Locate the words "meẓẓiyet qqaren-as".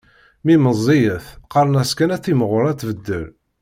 0.63-1.91